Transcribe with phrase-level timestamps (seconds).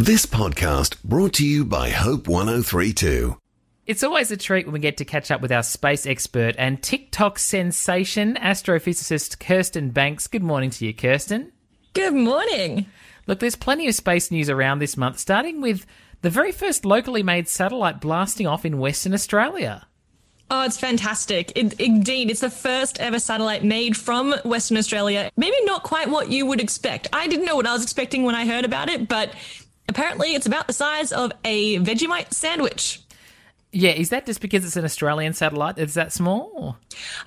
[0.00, 3.36] This podcast brought to you by Hope 1032.
[3.84, 6.80] It's always a treat when we get to catch up with our space expert and
[6.80, 10.28] TikTok sensation, astrophysicist Kirsten Banks.
[10.28, 11.50] Good morning to you, Kirsten.
[11.94, 12.86] Good morning.
[13.26, 15.84] Look, there's plenty of space news around this month, starting with
[16.22, 19.88] the very first locally made satellite blasting off in Western Australia.
[20.48, 21.50] Oh, it's fantastic.
[21.56, 25.32] It, indeed, it's the first ever satellite made from Western Australia.
[25.36, 27.08] Maybe not quite what you would expect.
[27.12, 29.34] I didn't know what I was expecting when I heard about it, but
[29.88, 33.00] apparently it's about the size of a Vegemite sandwich.
[33.70, 35.78] Yeah, is that just because it's an Australian satellite?
[35.78, 36.78] Is that small?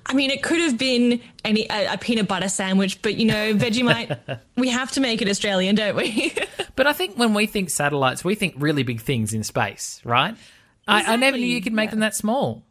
[0.07, 3.53] I mean, it could have been any a, a peanut butter sandwich, but you know,
[3.53, 6.33] Vegemite, we have to make it Australian, don't we?
[6.75, 10.31] but I think when we think satellites, we think really big things in space, right?
[10.31, 11.11] Exactly.
[11.11, 11.91] I, I, never knew you could make yeah.
[11.91, 12.63] them that small.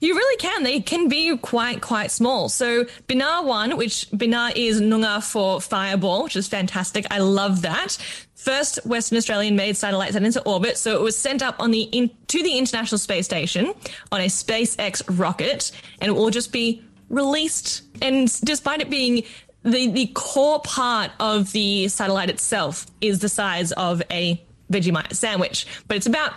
[0.00, 0.62] You really can.
[0.62, 2.48] They can be quite, quite small.
[2.48, 7.06] So Binar 1, which Binar is Noongar for fireball, which is fantastic.
[7.10, 7.96] I love that.
[8.34, 10.76] First Western Australian made satellite sent into orbit.
[10.76, 13.72] So it was sent up on the in, to the International Space Station
[14.12, 17.82] on a SpaceX rocket and it will just be released.
[18.02, 19.22] And despite it being
[19.62, 25.66] the, the core part of the satellite itself is the size of a Vegemite sandwich,
[25.88, 26.34] but it's about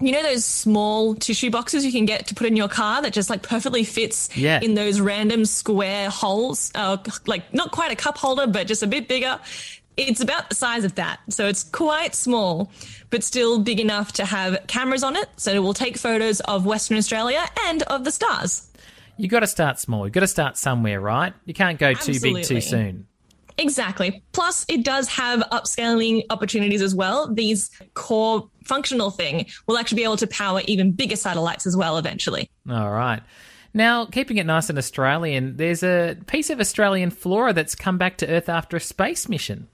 [0.00, 3.12] you know those small tissue boxes you can get to put in your car that
[3.12, 4.60] just like perfectly fits yeah.
[4.60, 8.86] in those random square holes uh, like not quite a cup holder but just a
[8.86, 9.38] bit bigger
[9.96, 12.70] it's about the size of that so it's quite small
[13.08, 16.66] but still big enough to have cameras on it so it will take photos of
[16.66, 18.70] western australia and of the stars
[19.16, 22.28] you got to start small you got to start somewhere right you can't go Absolutely.
[22.28, 23.06] too big too soon
[23.58, 24.22] Exactly.
[24.32, 27.32] Plus, it does have upscaling opportunities as well.
[27.32, 31.98] These core functional thing will actually be able to power even bigger satellites as well
[31.98, 32.50] eventually.
[32.68, 33.22] All right.
[33.74, 38.16] Now, keeping it nice and Australian, there's a piece of Australian flora that's come back
[38.18, 39.68] to Earth after a space mission.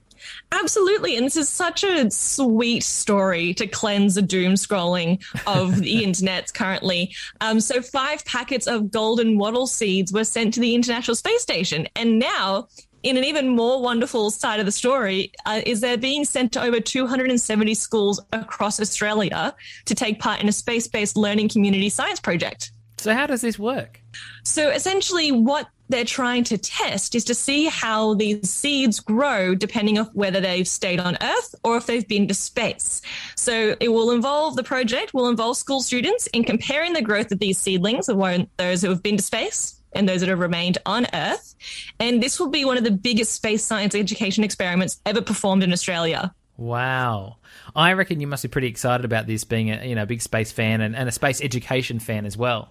[0.51, 1.15] Absolutely.
[1.17, 6.53] And this is such a sweet story to cleanse the doom scrolling of the internet
[6.53, 7.13] currently.
[7.41, 11.87] Um, so, five packets of golden wattle seeds were sent to the International Space Station.
[11.95, 12.67] And now
[13.03, 16.61] in an even more wonderful side of the story, uh, is they're being sent to
[16.61, 19.53] over 270 schools across Australia
[19.85, 22.71] to take part in a space based learning community science project.
[22.97, 23.99] So, how does this work?
[24.43, 29.99] So, essentially, what they're trying to test is to see how these seeds grow depending
[29.99, 33.01] on whether they've stayed on Earth or if they've been to space.
[33.35, 37.39] So it will involve the project will involve school students in comparing the growth of
[37.39, 38.17] these seedlings of
[38.57, 41.55] those who have been to space and those that have remained on Earth.
[41.99, 45.71] And this will be one of the biggest space science education experiments ever performed in
[45.71, 46.33] Australia.
[46.57, 47.37] Wow.
[47.75, 50.51] I reckon you must be pretty excited about this being a you know big space
[50.51, 52.69] fan and, and a space education fan as well.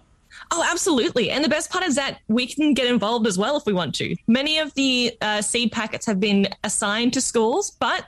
[0.51, 1.29] Oh, absolutely.
[1.29, 3.93] And the best part is that we can get involved as well if we want
[3.95, 4.15] to.
[4.27, 8.05] Many of the uh, seed packets have been assigned to schools, but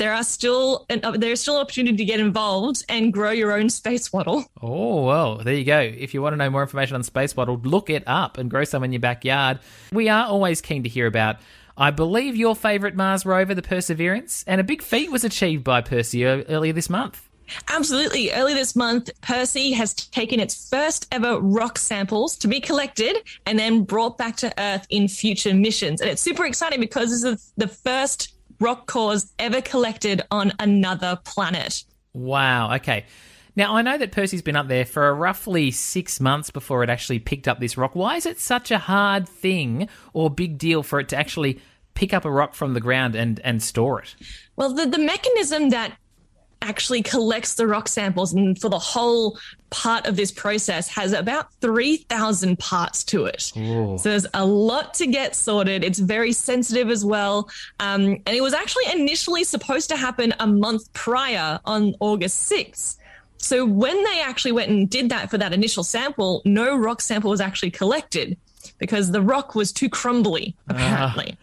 [0.00, 3.68] there are still uh, there's still an opportunity to get involved and grow your own
[3.68, 4.44] space wattle.
[4.60, 5.78] Oh well, there you go.
[5.78, 8.64] If you want to know more information on space wattle, look it up and grow
[8.64, 9.60] some in your backyard.
[9.92, 11.36] We are always keen to hear about.
[11.76, 15.82] I believe your favourite Mars rover, the Perseverance, and a big feat was achieved by
[15.82, 17.28] Percy earlier this month.
[17.68, 18.32] Absolutely.
[18.32, 23.58] Early this month, Percy has taken its first ever rock samples to be collected and
[23.58, 26.00] then brought back to Earth in future missions.
[26.00, 31.18] And it's super exciting because this is the first rock cores ever collected on another
[31.24, 31.84] planet.
[32.12, 32.74] Wow.
[32.76, 33.06] Okay.
[33.56, 37.18] Now, I know that Percy's been up there for roughly six months before it actually
[37.18, 37.94] picked up this rock.
[37.94, 41.60] Why is it such a hard thing or big deal for it to actually
[41.94, 44.14] pick up a rock from the ground and, and store it?
[44.56, 45.96] Well, the, the mechanism that
[46.62, 49.38] actually collects the rock samples and for the whole
[49.70, 53.52] part of this process has about 3,000 parts to it.
[53.56, 53.96] Ooh.
[53.98, 55.84] So there's a lot to get sorted.
[55.84, 57.48] It's very sensitive as well.
[57.78, 62.96] Um, and it was actually initially supposed to happen a month prior on August 6th.
[63.38, 67.30] So when they actually went and did that for that initial sample, no rock sample
[67.30, 68.36] was actually collected
[68.78, 70.74] because the rock was too crumbly, ah.
[70.74, 71.36] apparently.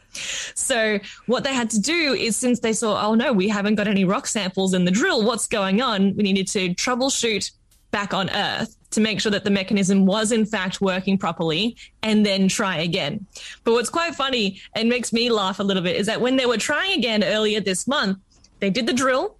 [0.55, 3.87] So what they had to do is since they saw, oh no, we haven't got
[3.87, 6.15] any rock samples in the drill, what's going on?
[6.15, 7.51] We needed to troubleshoot
[7.91, 12.25] back on Earth to make sure that the mechanism was in fact working properly and
[12.25, 13.25] then try again.
[13.63, 16.45] But what's quite funny and makes me laugh a little bit is that when they
[16.45, 18.17] were trying again earlier this month,
[18.59, 19.37] they did the drill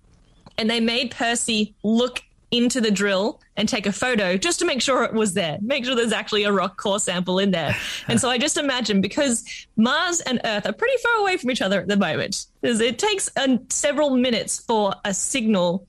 [0.57, 2.21] and they made Percy look
[2.51, 5.85] into the drill and take a photo just to make sure it was there, make
[5.85, 7.75] sure there's actually a rock core sample in there.
[8.07, 9.43] and so I just imagine because
[9.75, 13.29] Mars and Earth are pretty far away from each other at the moment, it takes
[13.35, 15.85] uh, several minutes for a signal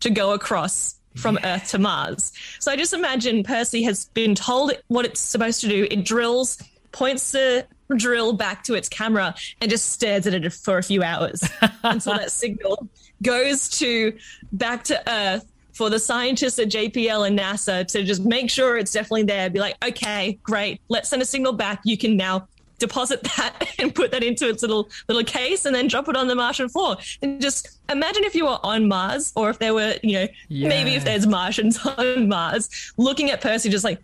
[0.00, 1.56] to go across from yeah.
[1.56, 2.32] Earth to Mars.
[2.58, 5.86] So I just imagine Percy has been told what it's supposed to do.
[5.90, 6.58] It drills,
[6.92, 7.66] points the
[7.96, 11.42] drill back to its camera and just stares at it for a few hours
[11.82, 12.88] until that signal
[13.22, 14.16] goes to
[14.52, 18.92] back to Earth for the scientists at JPL and NASA to just make sure it's
[18.92, 19.50] definitely there.
[19.50, 21.80] Be like, okay, great, let's send a signal back.
[21.84, 22.48] You can now
[22.78, 26.28] deposit that and put that into its little little case and then drop it on
[26.28, 26.96] the Martian floor.
[27.22, 30.68] And just imagine if you were on Mars or if there were, you know, yeah.
[30.68, 34.00] maybe if there's Martians on Mars, looking at Percy just like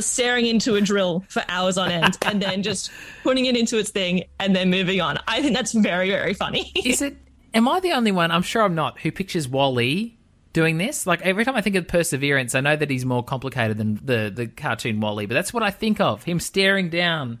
[0.00, 2.90] staring into a drill for hours on end and then just
[3.22, 5.18] putting it into its thing and then moving on.
[5.28, 6.72] I think that's very, very funny.
[6.74, 7.16] Is it?
[7.52, 8.30] Am I the only one?
[8.30, 9.00] I'm sure I'm not.
[9.00, 10.15] Who pictures WALL-E
[10.56, 11.06] doing this?
[11.06, 14.32] Like every time I think of Perseverance, I know that he's more complicated than the
[14.34, 16.24] the cartoon WALL-E, but that's what I think of.
[16.24, 17.40] Him staring down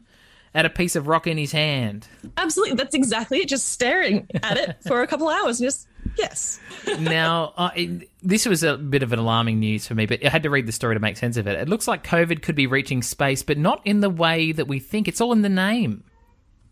[0.54, 2.06] at a piece of rock in his hand.
[2.36, 3.48] Absolutely, that's exactly it.
[3.48, 6.60] Just staring at it for a couple hours, just yes.
[7.00, 10.28] now, uh, it, this was a bit of an alarming news for me, but I
[10.28, 11.58] had to read the story to make sense of it.
[11.58, 14.78] It looks like COVID could be reaching space, but not in the way that we
[14.78, 15.08] think.
[15.08, 16.04] It's all in the name.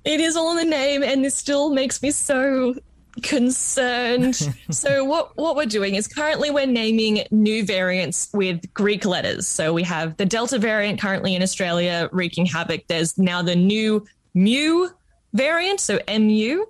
[0.05, 2.75] It is all in the name, and this still makes me so
[3.23, 4.37] concerned.
[4.71, 9.47] so what what we're doing is currently we're naming new variants with Greek letters.
[9.47, 12.87] So we have the Delta variant currently in Australia wreaking havoc.
[12.87, 14.89] There's now the new Mu
[15.33, 16.67] variant, so MU.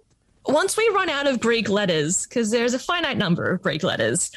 [0.47, 4.31] Once we run out of Greek letters, because there's a finite number of Greek letters,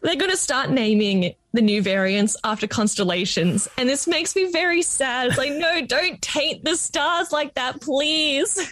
[0.00, 3.68] they're going to start naming the new variants after constellations.
[3.76, 5.28] And this makes me very sad.
[5.28, 8.70] It's like, no, don't taint the stars like that, please.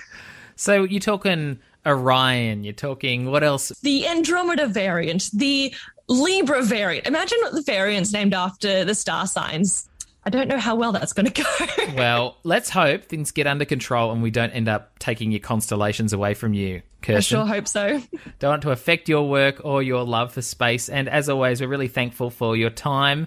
[0.57, 2.65] So you're talking Orion.
[2.65, 3.71] You're talking what else?
[3.83, 5.75] The Andromeda variant, the
[6.09, 7.07] Libra variant.
[7.07, 9.89] Imagine the variants named after the star signs.
[10.25, 11.95] I don't know how well that's going to go.
[11.97, 16.13] well, let's hope things get under control and we don't end up taking your constellations
[16.13, 17.39] away from you, Kirsten.
[17.39, 18.01] I sure hope so.
[18.39, 20.89] don't want to affect your work or your love for space.
[20.89, 23.27] And as always, we're really thankful for your time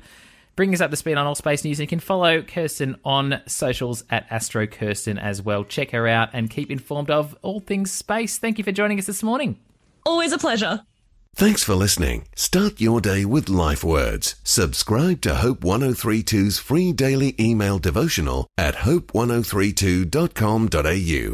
[0.56, 1.80] Bring us up to speed on all space news.
[1.80, 5.64] And you can follow Kirsten on socials at Astro Kirsten as well.
[5.64, 8.38] Check her out and keep informed of all things space.
[8.38, 9.60] Thank you for joining us this morning.
[10.06, 10.82] Always a pleasure.
[11.36, 12.28] Thanks for listening.
[12.36, 14.36] Start your day with life words.
[14.46, 21.34] Subscribe to Hope 1032's free daily email devotional at hope1032.com.au.